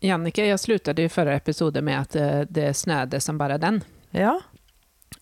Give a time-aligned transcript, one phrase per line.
[0.00, 3.84] Jannike, jag slutade ju förra episoden med att eh, det snöde som bara den.
[4.10, 4.40] Ja.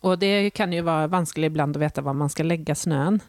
[0.03, 3.21] Och det kan ju vara vanskelig ibland att veta var man ska lägga snön.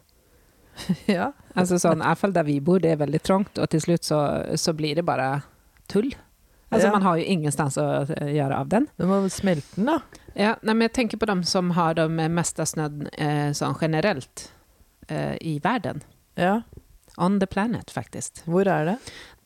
[1.06, 1.34] ja.
[1.54, 4.04] Alltså sånn, i alla fall där vi bor, det är väldigt trångt och till slut
[4.04, 5.42] så, så blir det bara
[5.88, 6.16] tull.
[6.70, 6.92] Altså, Ja.
[6.92, 8.88] man har jo ingenstans å gjøre göra av den.
[8.96, 10.00] Du må smelte den, da.
[10.34, 14.52] Ja, nei, men jeg tenker på de som har de meste snøen eh, sånn generellt
[15.08, 16.04] eh, i verden.
[16.36, 16.62] Ja.
[17.20, 18.42] On the planet faktisk.
[18.48, 18.96] Hvor er det?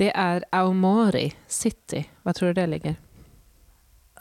[0.01, 2.03] Det er Aomori City.
[2.23, 2.99] Hva tror du det ligger?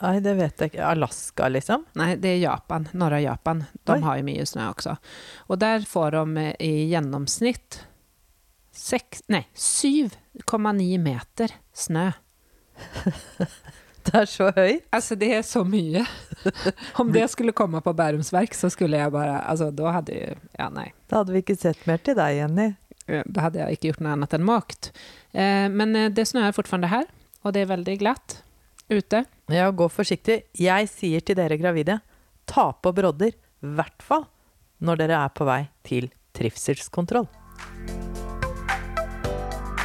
[0.01, 0.87] Nei, det vet jeg ikke.
[0.89, 1.85] Alaska, liksom?
[1.99, 3.63] Nei, det er Japan, norra Japan.
[3.85, 4.01] De Oi.
[4.03, 4.97] har jo mye snø også.
[5.47, 7.83] Og der får de eh, i gjennomsnitt
[8.73, 12.09] sex, nej, 7,9 meter snø.
[14.03, 14.83] Det er så høyt.
[14.91, 16.01] Altså, det er så mye.
[16.99, 20.67] Om det skulle komme på Bärumsverk så skulle jeg bare Altså, da hadde jo ja
[20.73, 20.89] nei.
[21.07, 22.65] Da hadde vi ikke sett mer til deg, Jenny.
[23.05, 24.93] Eh, då hade jag inte gjort något annat än måkt.
[25.31, 27.05] Eh, Men eh, det snöar fortfarande här
[27.41, 28.43] och det är väldigt glatt
[28.87, 29.25] ute.
[29.45, 30.43] Ja, gå forsiktig.
[30.53, 31.99] Jeg sier til dere gravide,
[32.45, 33.33] ta på brodder.
[33.63, 34.25] I hvert fall
[34.83, 37.27] når dere er på vei til trivselskontroll.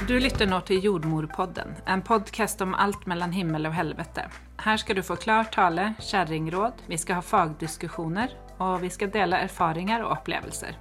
[0.08, 4.24] Du lytter nå til Jordmorpodden, en podcast om alt mellom himmel og helvete.
[4.64, 9.42] Her skal du få klar tale, kjerringråd, vi skal ha fagdiskusjoner, og vi skal dele
[9.44, 10.78] erfaringer og opplevelser.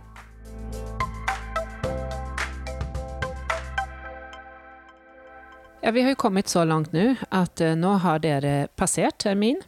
[5.88, 9.64] Ja, vi har jo kommet så langt nå at uh, nå har dere passert termin,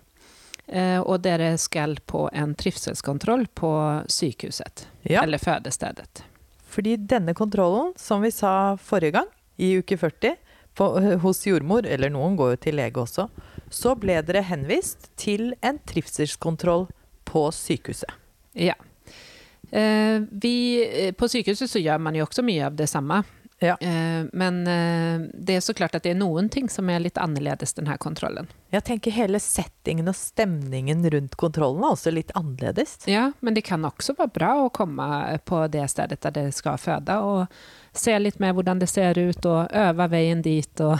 [0.70, 3.70] Uh, og dere skal på en trivselskontroll på
[4.06, 6.22] sykehuset, Ja, eller fødestedet.
[6.62, 10.36] fordi denne kontrollen, som vi sa forrige gang, i uke 40,
[10.76, 10.90] på,
[11.24, 13.30] hos jordmor, eller noen går jo til lege også,
[13.70, 16.86] så ble dere henvist til en trivselskontroll
[17.26, 18.14] på sykehuset.
[18.54, 18.76] Ja.
[19.72, 23.24] Eh, vi, eh, på sykehuset så gjør man jo også mye av det samme.
[23.60, 23.76] Ja.
[23.82, 27.18] Eh, men eh, det er så klart at det er noen ting som er litt
[27.20, 28.48] annerledes denne kontrollen.
[28.72, 32.98] Jeg tenker hele settingen og stemningen rundt kontrollen er også litt annerledes.
[33.10, 35.10] Ja, men det kan også være bra å komme
[35.50, 39.46] på det stedet der dere skal føde, og se litt mer hvordan det ser ut,
[39.50, 40.86] og øve veien dit.
[40.86, 40.98] Og,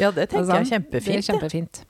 [0.00, 1.10] Ja, det tenker og jeg er kjempefint.
[1.14, 1.84] Det er kjempefint.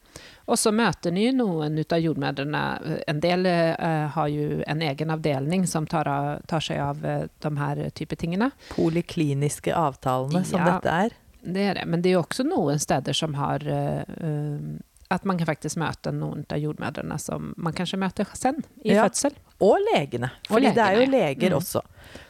[0.47, 2.63] Og så møter ni noen av jordmødrene.
[3.09, 7.23] En del uh, har jo en egen avdeling som tar, av, tar seg av uh,
[7.41, 8.51] de her type tingene.
[8.75, 10.75] Polikliniske avtalene som Ja.
[10.75, 11.17] dette er.
[11.45, 11.87] Det er det.
[11.87, 14.81] Men det er jo også noen steder som har um,
[15.13, 19.05] At man kan faktisk møte noen av jordmødrene som man kanskje møter sen i Ja.
[19.05, 19.33] fødsel.
[19.61, 20.31] Og legene.
[20.49, 21.57] Fordi det er jo leger Mm.
[21.61, 21.83] også.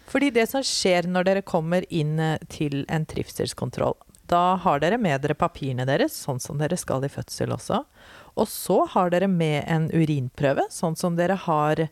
[0.06, 3.94] Fordi det som skjer når dere kommer inn til en trivselskontroll,
[4.30, 7.82] da har dere med dere papirene deres, sånn som dere skal i fødsel også.
[8.40, 11.86] Og så har dere med en urinprøve, sånn som dere har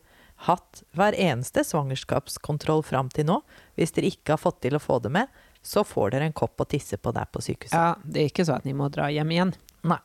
[0.47, 3.39] hatt hver eneste svangerskapskontroll fram til nå.
[3.77, 5.31] Hvis dere ikke har fått til å få det med,
[5.63, 7.77] så får dere en kopp å tisse på der på sykehuset.
[7.77, 9.53] Ja, det er ikke sånn at ni må dra hjem igjen.
[9.87, 10.01] Nei.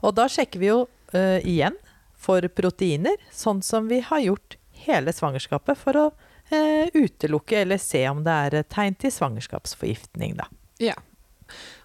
[0.00, 1.76] Og da sjekker vi jo uh, igjen
[2.16, 4.56] for proteiner, sånn som vi har gjort
[4.86, 10.48] hele svangerskapet for å uh, utelukke eller se om det er tegn til svangerskapsforgiftning, da.
[10.80, 10.96] Ja.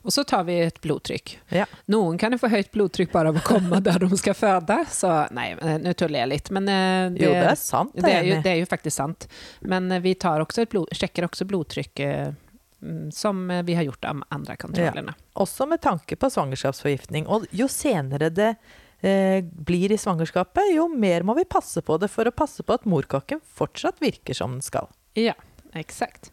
[0.01, 1.33] Og så tar vi et blodtrykk.
[1.53, 1.67] Ja.
[1.93, 4.77] Noen kan jo få høyt blodtrykk bare av å komme der de skal føde.
[4.91, 6.51] Så nei, eh, nå tuller jeg litt.
[6.55, 9.27] Men eh, det, Jo, det er sant, det, er jo, det er jo faktisk sant.
[9.61, 14.23] Men eh, vi tar også blod, sjekker også blodtrykk mm, som vi har gjort av
[14.33, 15.17] andre kontrollene.
[15.41, 17.29] Også med tanke på svangerskapsforgiftning.
[17.29, 18.55] Og jo senere det
[19.01, 22.77] eh, blir i svangerskapet, jo mer må vi passe på det for å passe på
[22.77, 24.89] at morkaken fortsatt virker som den skal.
[25.17, 25.33] Ja,
[25.73, 26.31] exakt.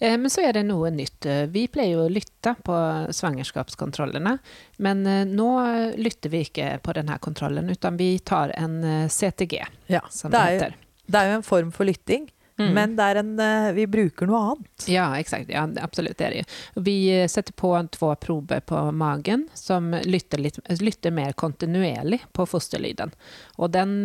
[0.00, 1.26] Eh, Men så er det noe nytt.
[1.52, 2.76] Vi pleier å lytte på
[3.12, 4.38] svangerskapskontrollene,
[4.78, 5.50] men eh, nå
[5.96, 10.38] lytter vi ikke på denne kontrollen, utan vi tar en eh, CTG, Ja, som det
[10.38, 12.28] det er, jo, det er jo en form for lytting,
[12.60, 12.74] Mm.
[12.76, 13.28] men det er en,
[13.72, 14.84] vi bruker noe annet.
[14.92, 15.48] Ja, exakt.
[15.48, 16.18] Ja, absolutt.
[16.18, 16.42] det er det.
[16.84, 23.14] Vi setter på to prover på magen som lytter, litt, lytter mer kontinuerlig på fosterlyden.
[23.56, 24.02] Og den,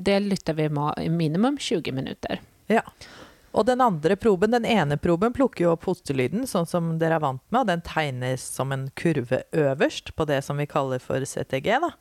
[0.00, 2.40] det lytter vi med i minimum 20 minutter.
[2.72, 2.80] Ja.
[3.56, 7.24] Og den andre proben, den ene proben, plukker jo opp fosterlyden, sånn som dere er
[7.24, 11.24] vant med, og den tegnes som en kurve øverst på det som vi kaller for
[11.24, 11.70] CTG.
[11.84, 11.94] Da.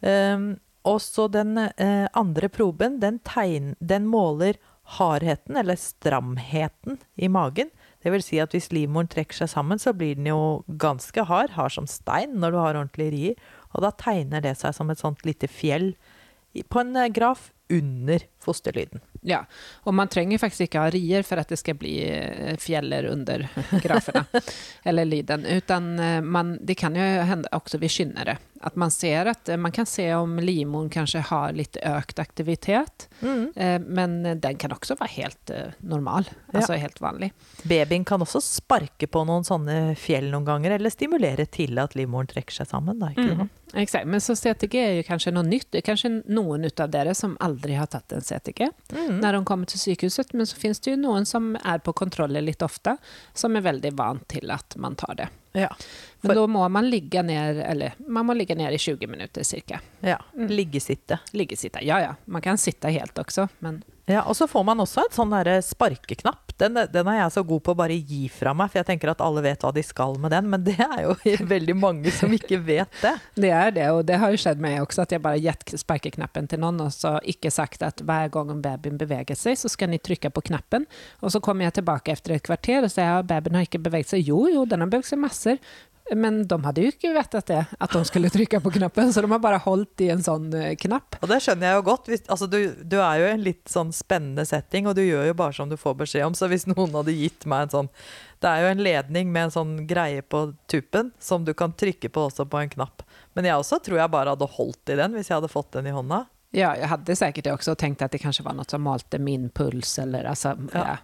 [0.00, 0.54] Um,
[0.86, 4.58] og så den eh, andre proben, den, tegn, den måler
[4.96, 7.72] hardheten, eller stramheten, i magen.
[8.04, 11.56] Det vil si at hvis livmoren trekker seg sammen, så blir den jo ganske hard,
[11.56, 13.40] hard som stein, når du har ordentlige rier.
[13.74, 15.96] Og da tegner det seg som et sånt lite fjell
[16.70, 19.02] på en eh, graf under fosterlyden.
[19.26, 19.40] Ja,
[19.82, 21.96] og man trenger faktisk ikke ha rier for at det skal bli
[22.62, 23.48] fjeller under
[23.84, 24.22] grafene
[24.86, 28.90] eller lyden, utan eh, man, det kan jo hende også också vid kynnare At man
[28.90, 33.06] ser at man kan se om limoen kanskje har litt økt aktivitet.
[33.22, 33.52] Mm.
[33.54, 36.60] Eh, men den kan også være helt eh, normal, Ja.
[36.60, 37.30] altså helt vanlig.
[37.62, 42.26] Babyen kan også sparke på noen sånne fjell noen ganger, eller stimulere til at livmoren
[42.26, 42.98] trekker seg sammen.
[42.98, 43.48] Da, Mm.
[43.74, 45.66] Exakt, men så CTG er jo kanskje noe nytt.
[45.70, 49.20] Det er kanskje noen av dere som aldri har tatt en CTG Mm.
[49.20, 52.42] når de kommer til sykehuset, men så finnes det jo noen som er på kontroller
[52.42, 52.96] litt ofte,
[53.34, 55.28] som er veldig vant til at man tar det.
[55.56, 55.68] Ja.
[56.26, 59.80] Men da må man ligge ned, eller man må ligge ned i 20 minutter cirka.
[60.00, 60.18] ja.
[60.36, 60.48] Mm.
[60.52, 61.18] Liggesitte.
[61.32, 61.80] Liggesitte.
[61.84, 65.16] Ja, ja, man kan sitte helt også, men Ja, og så får man også et
[65.16, 65.32] sånn
[65.66, 66.52] sparkeknapp.
[66.60, 69.10] Den, den er jeg så god på å bare gi fra meg, for jeg tenker
[69.10, 71.16] at alle vet hva de skal med den, men det er jo
[71.54, 73.14] veldig mange som ikke vet det.
[73.34, 76.46] det er det, og det har jo skjedd meg også, at jeg bare gitt sparkeknappen
[76.52, 80.06] til noen, og så ikke sagt at hver gang babyen beveger seg, så skal dere
[80.06, 80.86] trykke på knappen.
[81.20, 84.14] Og så kommer jeg tilbake etter et kvarter og sier at babyen har ikke beveget
[84.14, 84.22] seg.
[84.30, 85.58] Jo, jo, den har beveget seg masser.
[86.14, 89.30] Men de hadde jo ikke visst det, at de skulle trykke på knappen, så de
[89.32, 91.18] har bare holdt i en sånn eh, knapp.
[91.18, 92.10] Og det skjønner jeg jo godt.
[92.12, 95.26] Hvis, altså, du, du er jo i en litt sånn spennende setting, og du gjør
[95.32, 96.36] jo bare som du får beskjed om.
[96.38, 97.90] Så hvis noen hadde gitt meg en sånn
[98.44, 102.12] Det er jo en ledning med en sånn greie på tuppen som du kan trykke
[102.12, 103.02] på også på en knapp.
[103.34, 105.90] Men jeg også tror jeg bare hadde holdt i den hvis jeg hadde fått den
[105.90, 106.26] i hånda.
[106.54, 109.18] Ja, jeg hadde sikkert det også, og tenkte at det kanskje var noe som malte
[109.20, 109.96] min puls.
[109.98, 110.84] Eller, altså, ja.
[110.92, 110.94] Ja.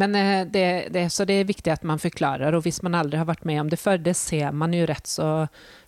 [0.00, 3.18] Men eh, det, det, så det er viktig at man forklarer, og hvis man aldri
[3.20, 5.28] har vært med om det før, det ser man jo rett så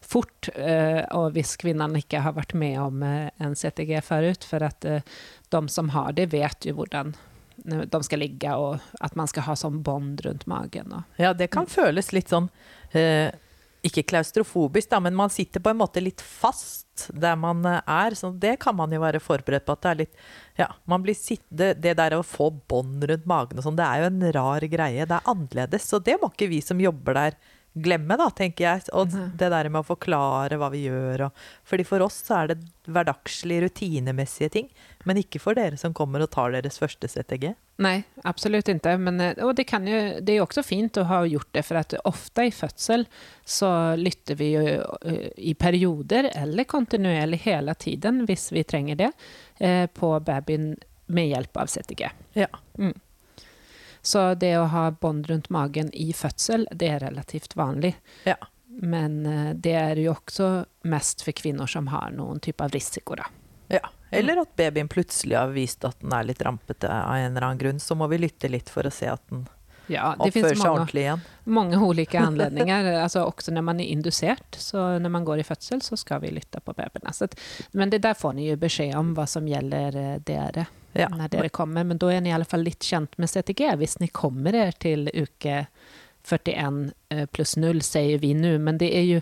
[0.05, 0.51] fort.
[0.55, 4.85] eh, Og hvis kvinnen ikke har vært med om eh, en CTG før, for at
[4.85, 5.17] eh,
[5.55, 7.15] de som har det, vet jo hvordan
[7.67, 10.93] de skal ligge, og at man skal ha sånn bånd rundt magen.
[10.93, 11.07] Og.
[11.17, 12.51] Ja, det kan føles litt sånn
[12.93, 13.31] eh,
[13.87, 18.17] Ikke klaustrofobisk, da, men man sitter på en måte litt fast der man eh, er.
[18.19, 20.23] Så det kan man jo være forberedt på at det er litt
[20.57, 24.03] Ja, man blir sittende Det der å få bånd rundt magen og sånn, det er
[24.03, 25.07] jo en rar greie.
[25.07, 25.91] Det er annerledes.
[25.91, 27.39] Så det må ikke vi som jobber der
[27.77, 28.87] glemme, da, tenker jeg.
[28.97, 32.55] Og det der med å forklare hva vi gjør og Fordi for oss så er
[32.55, 32.59] det
[32.89, 34.73] hverdagslige, rutinemessige ting.
[35.05, 37.53] Men ikke for dere som kommer og tar deres første CTG.
[37.85, 38.95] Nei, absolut ikke.
[38.99, 41.81] Men, eh, og det, kan jo, det jo også fint å ha gjort det, for
[41.83, 43.05] at ofte i fødsel
[43.45, 43.71] så
[44.01, 44.63] lytter vi jo
[45.05, 49.11] eh, i perioder eller kontinuerlig hele tiden, hvis vi trenger det,
[49.59, 50.75] eh, på babyen
[51.07, 52.09] med hjelp av CTG.
[52.41, 52.49] Ja.
[54.07, 57.97] Så det å ha bånd rundt magen i fødsel, det er relativt vanlig.
[58.25, 58.39] Ja.
[58.67, 60.51] Men eh, det er jo også
[60.87, 63.17] mest for kvinner som har noen type av risiko.
[63.19, 63.27] Da.
[63.79, 63.83] Ja.
[64.11, 67.59] Eller at babyen plutselig har vist at den er litt rampete av en eller annen
[67.59, 67.81] grunn.
[67.83, 69.47] Så må vi lytte litt for å se at den
[69.89, 71.21] Ja, det oppfører finns seg ordentlig igjen.
[71.45, 72.89] Mange ulike anledninger.
[73.03, 74.57] altså, också når man er indusert.
[74.59, 77.13] så når man går i fødsel, så skal vi lytte på babyene.
[77.15, 77.29] Så
[77.73, 80.67] men det der får ni beskjed om hva som gäller eh, dere
[80.97, 81.09] Ja.
[81.13, 81.85] når dere kommer.
[81.85, 84.73] Men da er ni i litt fall lite känt med CTG hvis ni kommer er
[84.73, 85.67] til uke
[86.27, 88.59] 41 eh, pluss 0 sier vi nå.
[88.59, 89.21] men det er ju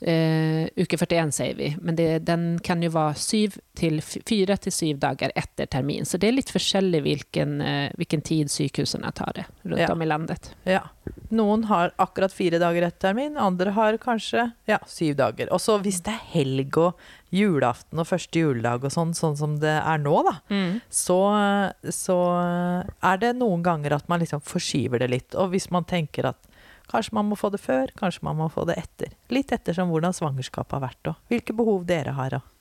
[0.00, 4.72] eh, uke 41 säger vi, men det, den kan ju vara syv till, fyra till
[4.72, 6.06] syv dagar etter termin.
[6.06, 9.92] Så det är lite forskjellig hvilken, eh, hvilken tid sykehusene tar det rundt Ja.
[9.92, 10.54] om i landet.
[10.64, 10.80] Ja.
[11.28, 15.52] Noen har akkurat fire dager etter termin, andre har kanskje ja, syv dager.
[15.52, 16.98] Og så hvis det er helg og
[17.34, 20.36] julaften og første juledag og sånn, sånn som det er nå, da,
[20.90, 21.18] så,
[21.90, 22.18] så
[23.02, 25.34] er det noen ganger at man liksom forskyver det litt.
[25.34, 26.38] Og hvis man tenker at
[26.90, 29.14] kanskje man må få det før, kanskje man må få det etter.
[29.34, 32.38] Litt ettersom hvordan svangerskapet har vært, og hvilke behov dere har.
[32.40, 32.52] Og.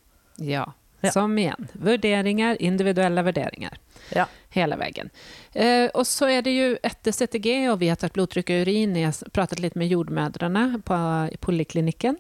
[0.44, 0.66] Ja,
[1.04, 1.12] Ja.
[1.12, 3.74] som igjen, vurderinger, individuelle vurderinger.
[4.16, 4.26] Ja.
[4.50, 5.10] Hele veien.
[5.52, 8.96] Eh, og så er det jo etter CTG og vi har blodtrykk og och urin.
[8.96, 12.16] Jeg har pratet litt med jordmødrene på poliklinikken.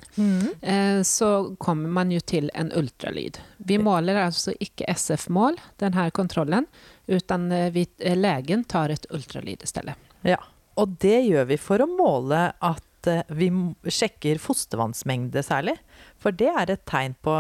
[0.62, 3.40] Eh, så kommer man jo til en ultralyd.
[3.58, 6.66] Vi måler altså ikke SF-mål, denne kontrollen,
[7.08, 9.96] utan legen vi, eh, tar et ultralyd i stedet.
[10.24, 10.38] Ja,
[10.80, 13.50] og det gjør vi for å måle at eh, vi
[13.86, 15.76] sjekker fostervannsmengde særlig.
[16.22, 17.36] For det er et tegn på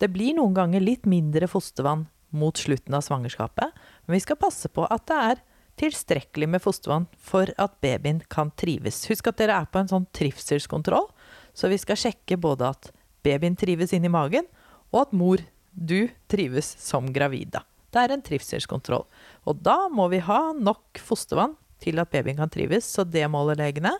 [0.00, 3.74] Det blir noen ganger litt mindre fostervann mot slutten av svangerskapet,
[4.06, 5.42] men vi skal passe på at det er
[5.82, 9.02] tilstrekkelig med fostervann for at babyen kan trives.
[9.10, 11.08] Husk at dere er på en sånn trivselskontroll,
[11.52, 12.90] så vi skal sjekke både at
[13.24, 14.48] babyen trives inni magen,
[14.92, 17.56] og at mor, du, trives som gravid.
[17.92, 19.06] Det er en trivselskontroll.
[19.48, 23.58] Og da må vi ha nok fostervann til at babyen kan trives, så det måler
[23.60, 23.96] legene.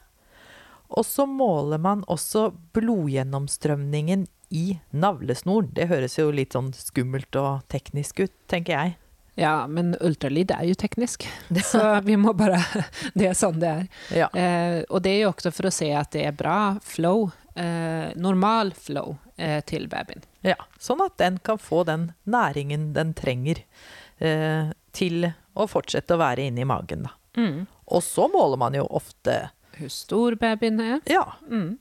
[0.92, 5.70] Og så måler man også blodgjennomstrømningen i navlesnoren.
[5.72, 8.98] Det høres jo litt sånn skummelt og teknisk ut, tenker jeg.
[9.40, 11.24] Ja, men ultralyd er jo teknisk.
[11.64, 12.60] Så vi må bare
[13.16, 13.86] det er sånn det er.
[14.12, 14.28] Ja.
[14.36, 18.12] Eh, og det er jo også for å se at det er bra flow, eh,
[18.20, 20.24] normal flow eh, til babyen.
[20.44, 20.58] ja.
[20.82, 23.64] Sånn at den kan få den næringen den trenger
[24.20, 27.06] eh, til å fortsette å være inne i magen.
[27.08, 27.16] Da.
[27.36, 27.66] Mm.
[27.92, 31.00] Og så måler man jo ofte Hvor stor babyen er.
[31.10, 31.78] Ja, Mm.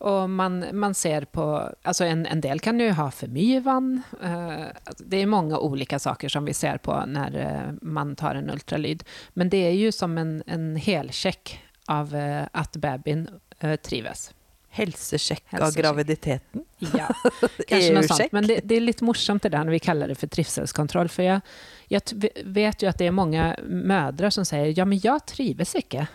[0.00, 1.44] Og man, man ser på,
[1.84, 3.98] altså en, en del kan jo ha for mye vann.
[4.16, 8.48] Eh, det er mange olika saker som vi ser på når eh, man tar en
[8.48, 9.04] ultralyd.
[9.36, 11.58] Men det er jo som en, en helcheck
[11.92, 13.26] av at babyen
[13.58, 14.30] eh, trives.
[14.70, 16.62] Helsesjekk av graviditeten.
[16.78, 17.08] Ja,
[17.68, 18.32] kanskje noe sånt.
[18.32, 21.10] Men det, det er litt morsomt det der når vi kaller det for trivselskontroll.
[21.10, 21.42] For jeg,
[21.90, 26.06] jeg vet jo at det er mange mødre som sier ja men jeg trives ikke.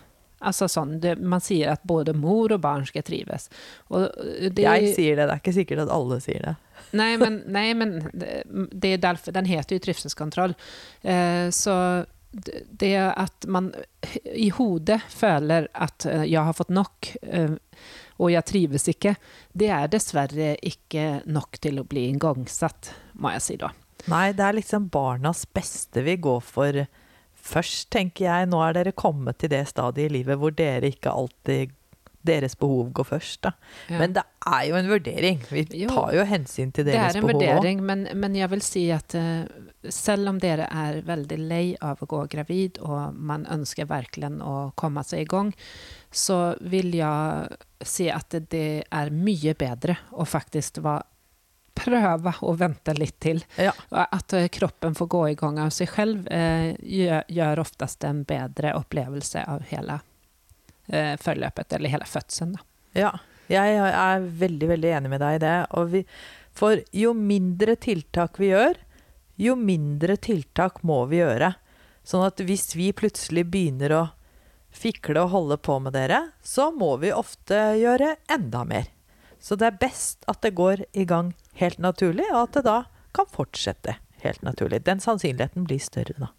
[0.46, 3.50] Altså sånn, det, man sier at både mor og barn skal trives.
[3.88, 4.10] Och
[4.52, 6.56] det, Jeg sier det, det er ikke sikkert at alle sier det.
[7.00, 7.98] Nei, men, nei, men
[8.72, 10.54] det, är därför den heter jo trivselskontroll.
[11.02, 12.06] Eh, så
[12.72, 13.74] det- är man
[14.24, 17.52] i hodet føler at eh, jeg har fått nok, eh,
[18.16, 19.16] og jeg trives ikke,
[19.54, 23.72] det er dessverre ikke nok til å bli igangsatt, må jeg si da.
[24.12, 26.84] Nei, det er liksom barnas beste vi går for
[27.46, 28.52] først, tenker jeg.
[28.52, 31.74] Nå er dere kommet til det stadiet i livet hvor dere ikke alltid
[32.26, 33.42] deres behov går først.
[33.46, 33.52] Da.
[33.90, 34.00] Ja.
[34.02, 35.44] Men det er jo en vurdering.
[35.50, 37.30] Vi tar jo hensyn til deres behov.
[37.30, 39.46] det er en vurdering, men, men jeg vil si at uh,
[39.94, 44.56] selv om dere er veldig lei av å gå gravid, og man ønsker virkelig å
[44.80, 45.54] komme seg i gang,
[46.16, 51.12] så vil jeg si at det, er mye bedre å faktisk være
[51.76, 53.42] prøve å vente litt til.
[53.60, 53.74] Ja.
[53.92, 58.22] At eh, kroppen får gå i gang av seg selv, eh, gjør, gjør oftest en
[58.28, 60.00] bedre opplevelse av hele
[60.88, 62.56] eh, forløpet, eller hele fødselen.
[62.96, 63.12] Ja,
[63.52, 65.56] jeg er veldig, veldig enig med deg i det.
[65.92, 66.06] Vi,
[66.56, 68.80] for jo mindre tiltak vi gjør,
[69.36, 71.58] jo mindre tiltak må vi gjøre.
[72.08, 74.04] Sånn at hvis vi plutselig begynner å
[74.76, 78.90] fikle og holde på med dere, så må vi ofte gjøre enda mer.
[79.40, 82.80] Så det er best at det går i gang helt naturlig, og at det da
[83.16, 84.82] kan fortsette helt naturlig.
[84.86, 86.32] Den sannsynligheten blir større da.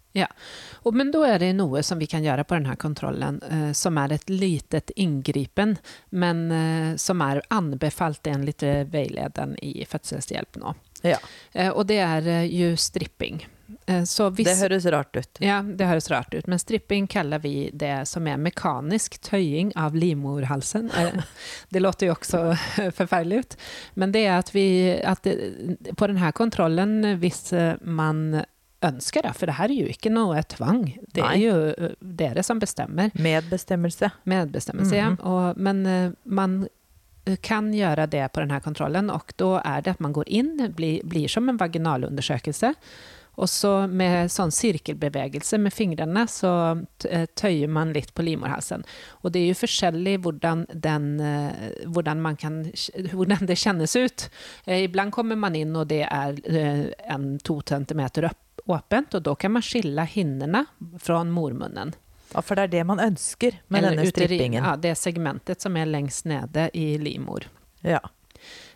[0.73, 3.99] Och, men da er det noe som vi kan gjøre på denne kontrollen eh, som
[4.01, 5.75] er et litet inngripen,
[6.09, 10.73] men eh, som er anbefalt enligt litt veilederen i fødselshjelp nå.
[11.05, 11.19] Ja,
[11.53, 13.41] Eh, og det er eh, jo stripping.
[13.85, 15.39] Eh, så hvis, det høres rart ut.
[15.43, 19.95] Ja, det høres rart ut, men stripping kaller vi det som er mekanisk tøying av
[19.95, 20.91] livmorhalsen.
[20.91, 21.23] Eh,
[21.69, 22.43] Det låter jo også
[22.95, 23.57] forferdelig ut,
[23.95, 24.67] men det er at vi
[25.03, 28.43] at det, på denne kontrollen, hvis eh, man
[28.85, 31.43] ønsker det, for det her er jo ikke noe tvang, det er Nei.
[31.47, 34.11] jo dere som bestemmer, Medbestemmelse.
[34.29, 35.09] medbestemmelse, ja.
[35.15, 35.21] Mhm.
[35.25, 36.59] og, men man
[37.43, 41.01] kan gjøre det på denne kontrollen, og da er det at man går inn, blir,
[41.03, 42.73] blir som en vaginalundersøkelse,
[43.37, 46.51] og så med sånn sirkelbevegelse med fingrene så
[47.05, 48.85] eh, tøyer man litt på livmorhalsen.
[49.21, 52.63] Og det er jo forskjellig hvordan, den, eh, hvordan, man kan,
[53.13, 54.27] hvordan det kjennes ut.
[54.65, 56.41] Eh, Iblant kommer man inn og det er
[57.13, 58.31] en to centimeter
[58.65, 60.65] åpent, og da kan man skille hinnene
[60.97, 61.93] fra mormunnen.
[62.33, 64.63] Ja, for det er det man ønsker med Eller denne strippingen.
[64.65, 67.45] Ja, det segmentet som er lengst nede i livmor.
[67.85, 68.01] Ja.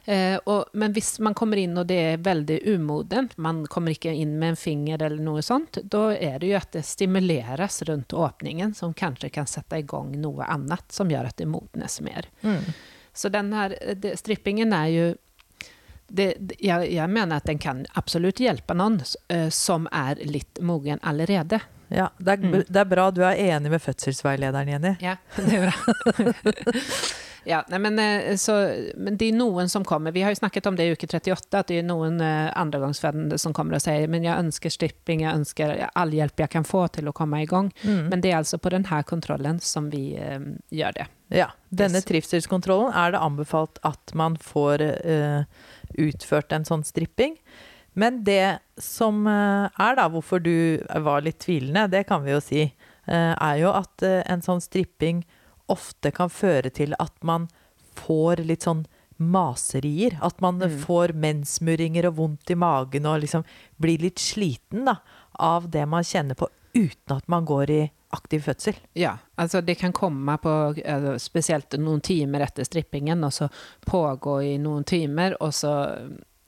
[0.06, 4.14] Eh, og, men hvis man kommer inn og det er veldig umodent, man kommer ikke
[4.18, 8.14] inn med en finger eller noe sånt, da er det jo at det stimuleres rundt
[8.18, 12.26] åpningen, som kanskje kan sette i gang noe annet som gjør at det modnes mer.
[12.42, 12.72] Mm.
[13.14, 15.06] Så den her det, strippingen er jo
[16.12, 18.98] det, det- jeg, jeg mener at den kan absolutt hjelpe noen
[19.32, 21.62] uh, som er litt mogen allerede.
[21.92, 22.64] Ja, det er, Mm.
[22.68, 24.96] det er bra du er enig med fødselsveilederen, Jenny.
[25.04, 26.32] Ja, det er bra.
[27.44, 28.54] ja, nei, men, eh, så,
[28.96, 30.14] men det er noen som kommer.
[30.14, 33.40] Vi har jo snakket om det i uke 38, at det er noen eh, andregangsfødende
[33.42, 36.86] som kommer og sier men jeg ønsker stripping, jeg ønsker all hjelp jeg kan få
[36.94, 37.72] til å komme i gang.
[37.82, 38.12] Mm.
[38.12, 40.38] Men det er altså på denne kontrollen som vi eh,
[40.70, 41.08] gjør det.
[41.34, 45.46] Ja, denne trivselskontrollen er det anbefalt at man får uh,
[45.96, 47.38] utført en sånn stripping.
[47.96, 52.66] Men det som er da, hvorfor du var litt tvilende, det kan vi jo si,
[53.08, 55.24] er jo at en sånn stripping
[55.72, 57.48] ofte kan føre til at man
[57.96, 58.86] får litt sånn
[59.22, 60.18] maserier.
[60.22, 60.80] At man Mm.
[60.86, 63.44] får menssmurringer og vondt i magen og liksom
[63.80, 64.96] blir litt sliten da,
[65.40, 67.82] av det man kjenner på uten at man går i
[68.14, 68.76] aktiv fødsel.
[68.96, 73.50] Ja, altså det kan komme på eh, spesielt noen timer etter strippingen, og så
[73.88, 75.72] pågå i noen timer, og så,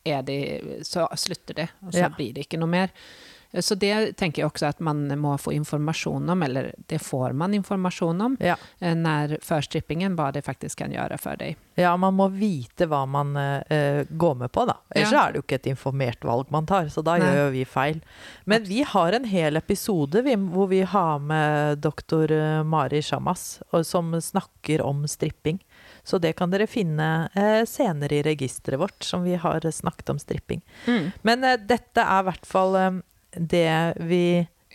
[0.04, 0.40] det,
[0.84, 2.10] så slutter det, og så Ja.
[2.10, 2.90] blir det ikke noe mer.
[3.54, 7.34] Eh, Så det tenker jeg også at man må få informasjon om, eller det får
[7.34, 8.56] man informasjon om, Ja.
[8.82, 11.56] eh, når førstrippingen, hva det faktisk kan gjøre for deg.
[11.76, 14.76] Ja, man må vite hva man uh, går med på, da.
[14.94, 15.24] Ellers Ja.
[15.28, 17.26] er det jo ikke et informert valg man tar, så da Nei.
[17.26, 18.02] gjør jo vi feil.
[18.46, 22.30] Men vi har en hel episode vi, hvor vi har med doktor
[22.64, 25.60] Mari Shamas, som snakker om stripping.
[26.04, 30.20] Så det kan dere finne eh, senere i registeret vårt, som vi har snakket om
[30.20, 30.62] stripping.
[31.24, 33.02] Men eh, dette er i hvert fall
[33.36, 34.26] det vi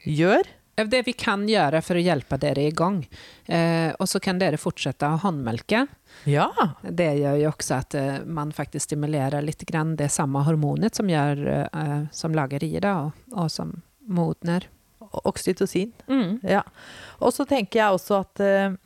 [0.04, 0.46] gjør
[0.86, 3.00] det vi kan gjøre for å hjelpe dere i gang.
[3.46, 5.86] Eh, og så kan dere fortsette å håndmelke.
[6.28, 6.48] Ja.
[6.82, 11.10] Det gjør jo også at eh, man faktisk stimulerer litt grann det samme hormonet som,
[11.10, 13.74] gjør, eh, som lager rier og, og som
[14.06, 14.68] modner.
[15.08, 15.92] Oksytocin.
[16.06, 16.38] Mm.
[16.46, 16.62] Ja.
[17.24, 18.76] Og så tenker jeg også at eh,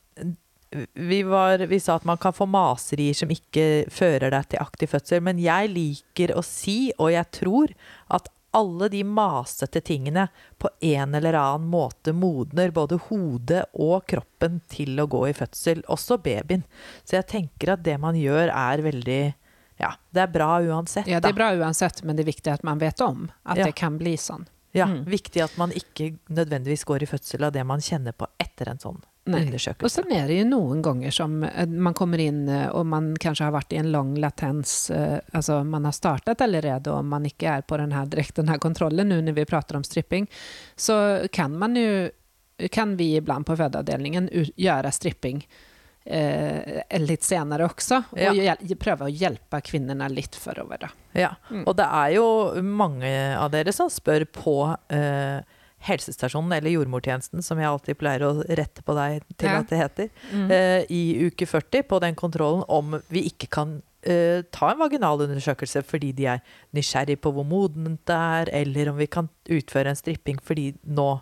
[0.97, 4.95] vi, var, vi sa at man kan få maserier som ikke fører deg til aktiv
[4.95, 7.75] fødsel, men jeg liker å si, og jeg tror,
[8.09, 10.27] at alle de masete tingene
[10.61, 15.81] på en eller annen måte modner både hodet og kroppen til å gå i fødsel,
[15.89, 16.65] også babyen.
[17.05, 19.23] Så jeg tenker at det man gjør, er veldig
[19.81, 21.09] Ja, det er bra uansett.
[21.11, 23.65] Ja, det er bra uansett, men det er viktig at man vet om at Ja.
[23.65, 24.45] det kan bli sånn.
[24.73, 25.05] Ja, Mm.
[25.05, 28.79] Viktig at man ikke nødvendigvis går i fødsel av det man kjenner på etter en
[28.81, 29.43] sånn Nei.
[29.45, 29.85] undersøkelse.
[29.85, 33.45] Og så er det jo noen ganger som eh, man kommer inn og man kanskje
[33.45, 34.91] har vært i en lang latens,
[35.33, 39.09] altså man har startet allerede og man ikke er på den här, direkt den kontrollen
[39.09, 40.27] nå når vi prater om stripping,
[40.77, 42.09] så kan man jo
[42.71, 45.43] kan vi iblant på fødeavdelingen gjøre stripping
[46.05, 48.57] eh, litt senere også, og ja.
[48.81, 50.79] prøve å hjelpe kvinnene litt forover.
[50.87, 50.89] Da.
[51.15, 51.65] Ja, Mm.
[51.69, 55.43] og det er jo mange av dere som spør på eh,
[55.83, 59.59] helsestasjonen eller jordmortjenesten, som jeg alltid pleier å rette på deg til Ja.
[59.59, 60.51] at det heter, Mm.
[60.51, 65.85] eh, i uke 40 på den kontrollen om vi ikke kan eh, ta en vaginalundersøkelse
[65.85, 66.41] fordi de er
[66.75, 71.21] nysgjerrig på hvor modent det er, eller om vi kan utføre en stripping fordi nå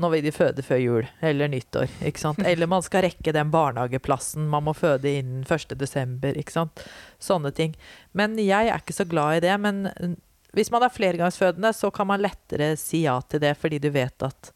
[0.00, 1.90] nå vil de føde før jul eller nyttår.
[2.08, 2.40] ikke sant?
[2.46, 5.76] Eller man skal rekke den barnehageplassen, man må føde innen 1.
[5.78, 6.36] desember.
[6.38, 6.84] ikke sant?
[7.20, 7.76] Sånne ting.
[8.16, 9.54] Men jeg er ikke så glad i det.
[9.60, 10.16] Men mm,
[10.56, 14.26] hvis man er flergangsfødende, så kan man lettere si ja til det, fordi du vet
[14.26, 14.52] at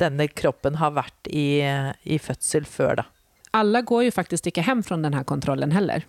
[0.00, 1.62] denne kroppen har vært i,
[2.02, 3.08] i fødsel før, da.
[3.54, 6.02] Alle går jo faktisk ikke hjem fra denne kontrollen heller.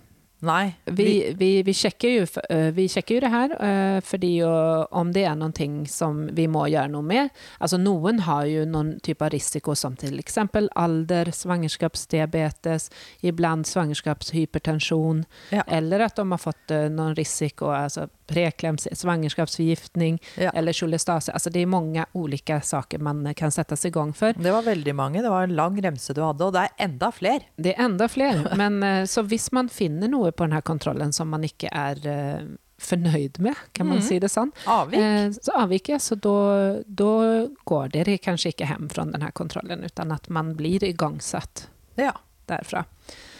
[0.44, 0.74] Nei.
[0.84, 5.22] Vi, vi, vi, sjekker jo, eh, vi sjekker jo det her, eh, fordi om det
[5.24, 7.30] er noe som vi må gjøre noe med.
[7.58, 12.90] Altså noen har jo noen type av risiko som eksempel alder, svangerskapsdiabetes,
[13.22, 15.62] iblant svangerskapshypertensjon, Ja.
[15.66, 20.50] eller at de har fått eh, noen risiko, altså preklems, svangerskapsforgiftning Ja.
[20.54, 21.32] eller kjolestase.
[21.32, 24.32] Altså det er mange ulike saker man kan settes i gang for.
[24.32, 25.22] Det var veldig mange.
[25.22, 27.40] Det var en lang remse du hadde, og det er enda flere.
[27.56, 28.56] Det er enda flere.
[28.60, 32.46] Men så hvis man finner noe på denne kontrollen som man ikke er eh,
[32.82, 34.04] fornøyd med, kan man mm.
[34.04, 35.00] si det sånn, Avvik.
[35.00, 37.16] eh, så avviker så da,
[37.64, 42.12] går dere kanskje ikke hjem fra denne kontrollen, uten at man blir igangsatt ja.
[42.46, 42.84] derfra.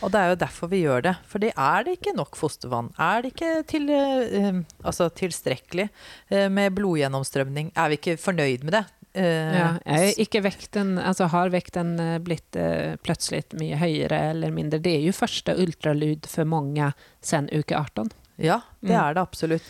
[0.04, 1.14] Og det er jo derfor vi gjør det.
[1.30, 5.88] Fordi er det ikke nok fostervann, er det ikke til, eh, altså tilstrekkelig
[6.30, 8.84] eh, med blodgjennomstrømning, er vi ikke fornøyd med det?
[9.16, 14.50] Eh, Ja, er ikke vekten, altså har vekten eh, blitt eh, plutselig mye høyere eller
[14.52, 14.78] mindre?
[14.82, 16.92] Det er jo første ultralyd for mange
[17.24, 18.10] siden uke 18.
[18.38, 19.00] Ja, det Mm.
[19.00, 19.62] er det absolutt.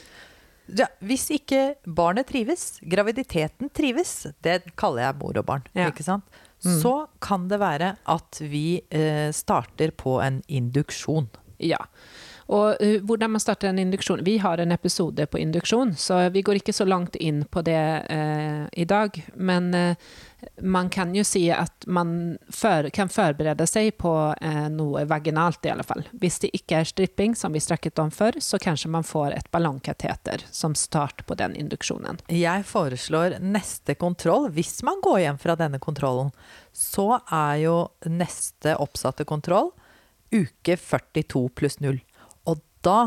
[0.66, 5.90] Ja, hvis ikke barnet trives, graviditeten trives, det kaller jeg mor og barn, Ja.
[5.92, 6.24] ikke sant?
[6.64, 6.80] Mm.
[6.82, 11.28] Så kan det være at vi eh, starter på en induksjon.
[11.60, 11.78] Ja.
[12.46, 16.44] Og uh, hvordan man starter en induksjon Vi har en episode på induksjon, så vi
[16.46, 19.16] går ikke så langt inn på det eh, i dag.
[19.34, 19.96] Men eh,
[20.62, 25.72] man kan jo si at man for, kan forberede seg på eh, noe vaginalt, i
[25.72, 26.04] alle fall.
[26.12, 29.50] Hvis det ikke er stripping, som vi snakket om før, så kanskje man får et
[29.54, 32.20] ballongkateter som start på den induksjonen.
[32.30, 34.50] Jeg foreslår neste kontroll.
[34.54, 36.30] Hvis man går hjem fra denne kontrollen,
[36.72, 39.72] så er jo neste oppsatte kontroll
[40.30, 42.00] uke 42 pluss 0.
[42.86, 43.00] Da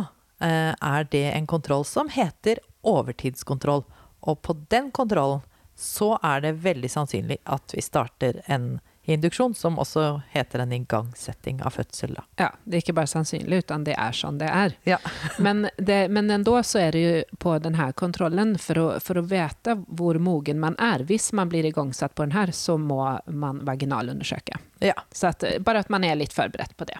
[0.43, 3.85] eh, er det en kontroll som heter overtidskontroll.
[4.19, 5.45] Og på den kontrollen
[5.79, 11.61] så er det veldig sannsynlig at vi starter en induksjon, som også heter en igangsetting
[11.65, 12.13] av fødsel.
[12.13, 12.23] Da.
[12.35, 14.75] Ja, det er ikke bare sannsynlig, utan det er sånn det er.
[14.85, 14.99] Ja.
[15.45, 19.25] Men, det, men ändå så er det jo på denne kontrollen, for å, for å
[19.25, 24.59] vite hvor mogen man er, hvis man blir igangsatt på denne, så må man vaginalundersøke.
[24.83, 24.97] Ja.
[25.11, 26.99] Så at, bare at man er litt forberedt på det.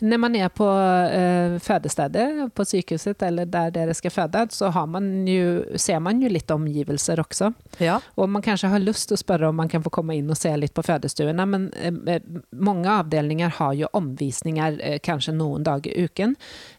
[0.00, 4.86] Når man er på uh, fødestedet, på sykehuset eller der dere skal føde, så har
[4.86, 7.50] man jo, ser man jo litt omgivelser også.
[7.82, 7.98] ja.
[8.14, 10.38] Og man kanskje har lyst til å spørre om man kan få komme inn og
[10.38, 12.14] se litt på fødestuene, men uh,
[12.54, 16.36] mange avdelinger har jo omvisninger uh, kanskje noen dager i uken.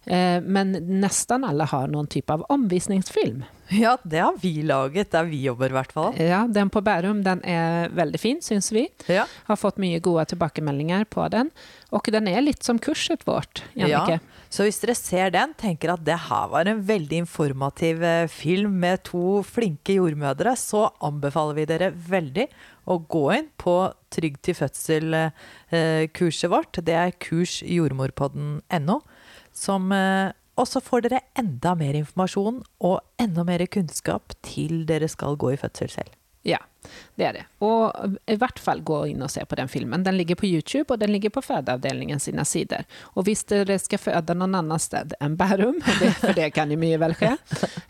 [0.09, 3.43] Men nesten alle har noen type av omvisningsfilm.
[3.83, 6.15] Ja, det har vi laget der vi jobber, i hvert fall.
[6.17, 8.87] Ja, den på Bærum den er veldig fin, syns vi.
[9.11, 9.27] Ja.
[9.45, 11.51] Har fått mye gode tilbakemeldinger på den.
[11.93, 14.17] Og den er litt som kurset vårt, Jannike.
[14.17, 18.25] Ja, så hvis dere ser den, tenker at det her var en veldig informativ eh,
[18.33, 22.47] film med to flinke jordmødre, så anbefaler vi dere veldig
[22.89, 23.75] å gå inn på
[24.09, 26.81] Trygg til fødsel-kurset vårt.
[26.81, 28.97] Det er kursjordmorpodden.no.
[29.53, 35.07] Som eh, Og så får dere enda mer informasjon og enda mer kunnskap til dere
[35.11, 36.15] skal gå i fødsel selv.
[36.47, 36.57] Ja,
[37.15, 37.41] det er det.
[37.67, 40.05] Og i hvert fall gå inn og se på den filmen.
[40.05, 42.87] Den ligger på YouTube, og den ligger på fødeavdelingen sine sider.
[43.19, 46.79] Og hvis dere skal føde noen annet sted enn Bærum, det, for det kan jo
[46.79, 47.33] mye vel skje,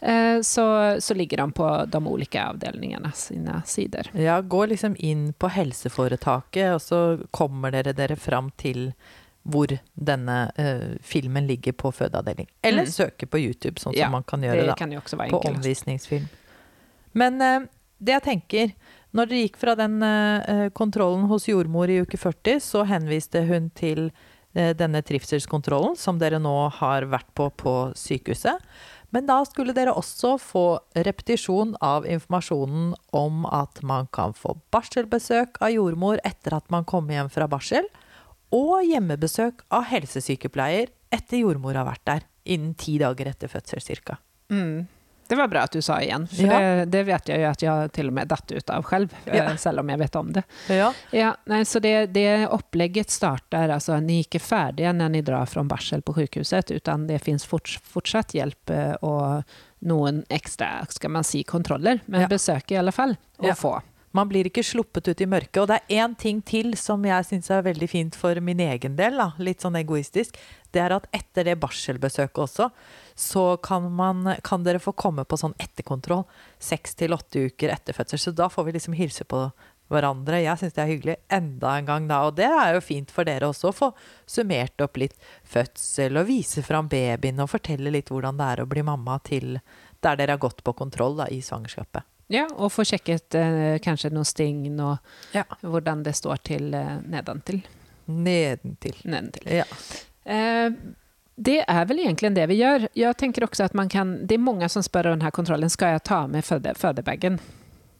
[0.01, 0.65] eh, så,
[0.97, 4.09] så ligger de på de ulike avdelingene sine sider.
[4.17, 8.89] Ja, gå liksom inn på helseforetaket, og så kommer dere dere fram til
[9.51, 12.47] hvor denne uh, filmen ligger på fødeavdeling.
[12.63, 12.91] Eller Mm.
[12.93, 15.41] søke på YouTube, sånn som Ja, man kan gjøre Det da, kan også være på
[15.43, 15.57] enklest.
[15.57, 16.29] omvisningsfilm.
[17.13, 17.67] Men uh,
[17.99, 18.73] det jeg tenker
[19.11, 23.71] Når dere gikk fra den uh, kontrollen hos jordmor i uke 40, så henviste hun
[23.73, 24.11] til
[24.53, 28.57] denne trivselskontrollen som dere nå har vært på på sykehuset.
[29.13, 30.63] Men da skulle dere også få
[30.97, 37.13] repetisjon av informasjonen om at man kan få barselbesøk av jordmor etter at man kommer
[37.13, 37.85] hjem fra barsel,
[38.51, 44.17] og hjemmebesøk av helsesykepleier etter jordmor har vært der, innen ti dager etter fødsel ca.
[44.51, 44.87] Mm.
[45.29, 46.57] Det var bra at du sa igjen, for Ja.
[46.57, 49.35] det, det vet jeg jo at jeg til og med datt ut av selv, eh,
[49.37, 49.55] Ja.
[49.61, 50.43] selv om jeg vet om det.
[50.73, 50.87] Ja.
[51.13, 55.45] Ja, nej, så det, det opplegget starter, altså ni er ikke ferdige når ni drar
[55.45, 59.43] fra barsel på sjukhuset, utan det fins forts, fortsatt hjelp og
[59.85, 62.27] noen ekstra skal man si, kontroller, men Ja.
[62.27, 63.81] besök i alle fall å få.
[64.15, 65.61] Man blir ikke sluppet ut i mørket.
[65.61, 68.95] Og det er én ting til som jeg syns er veldig fint for min egen
[68.97, 70.37] del, da, litt sånn egoistisk.
[70.73, 72.69] Det er at etter det barselbesøket også,
[73.19, 76.25] så kan, man, kan dere få komme på sånn etterkontroll
[76.61, 78.21] seks til åtte uker etter fødsel.
[78.21, 79.47] Så da får vi liksom hilse på
[79.89, 80.41] hverandre.
[80.43, 82.21] Jeg syns det er hyggelig enda en gang da.
[82.27, 83.91] Og det er jo fint for dere også å få
[84.29, 85.17] summert opp litt
[85.47, 89.57] fødsel og vise fram babyen og fortelle litt hvordan det er å bli mamma til
[89.99, 92.05] der dere har gått på kontroll da, i svangerskapet.
[92.29, 94.97] Ja, og få sjekket eh, kanskje noen sting og
[95.33, 95.43] Ja.
[95.65, 97.63] hvordan det står til eh, nedentil.
[98.05, 98.95] Nedentil.
[99.05, 99.47] Nedentil.
[99.61, 99.65] Ja.
[100.29, 100.69] Eh,
[101.39, 102.87] det er vel egentlig det vi gjør.
[102.99, 105.95] Jeg tenker også at man kan, det er mange som spør om denne kontrollen, Skal
[105.95, 107.39] jeg ta med føde, födebagen?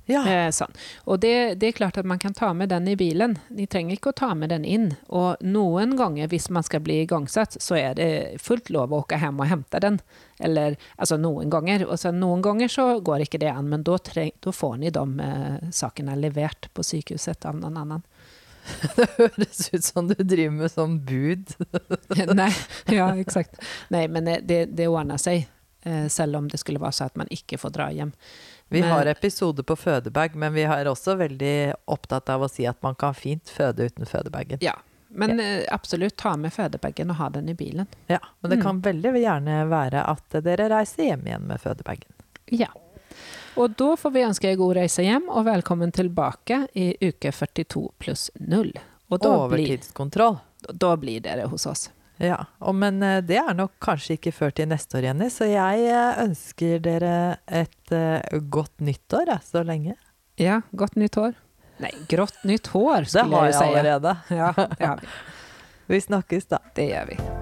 [0.09, 0.23] Ja.
[0.25, 0.73] Eh, sånn.
[1.05, 3.37] Og det, det er klart at man kan ta med den i bilen.
[3.53, 4.89] Ni trenger ikke å ta med den inn.
[5.07, 8.09] Og noen ganger, hvis man skal bli igangsatt, så er det
[8.41, 9.99] fullt lov å åke hjem og hente den.
[10.39, 11.85] Eller, altså noen ganger.
[11.87, 13.99] Og så noen ganger så går ikke det an, men da,
[14.59, 18.05] får ni de eh, sakene levert på sykehuset av noen annen.
[18.95, 21.53] Det høres ut som du driver med sånn bud.
[22.39, 22.51] Nei,
[22.91, 23.61] ja, exakt.
[23.93, 25.47] Nei, men eh, det, det ordner seg.
[25.83, 28.11] Eh, selv om det skulle være så at man ikke får dra hjem.
[28.67, 32.65] Vi Men- har episode på fødebag, men vi er også veldig opptatt av å si
[32.67, 34.57] at man kan fint føde uten fødebagen.
[34.61, 34.73] Ja,
[35.09, 37.87] men eh, absolutt ta med fødebagen og ha den i bilen.
[38.09, 38.63] Ja, men det Mm.
[38.63, 42.11] kan veldig gjerne være at dere reiser hjem igjen med fødebagen.
[42.51, 42.67] Ja.
[43.55, 47.89] Og da får vi ønske deg god reise hjem, og velkommen tilbake i uke 42
[47.99, 48.73] pluss 0.
[49.09, 49.79] Og da blir,
[50.77, 51.89] da blir dere hos oss.
[52.19, 52.43] Ja,
[52.75, 56.21] men eh, det er nok kanskje ikke før til neste år, Jenny, så jeg eh,
[56.25, 57.13] ønsker dere
[57.47, 59.95] et eh, godt nyttår år, så lenge.
[60.39, 61.37] Ja, godt nytt år.
[61.79, 63.67] Nei, grått nytt hår, skulle jeg jeg jo si.
[63.71, 64.15] allerede.
[64.35, 65.13] Ja, det har vi.
[65.89, 66.59] Vi snakkes da.
[66.77, 67.38] Det gjør vi.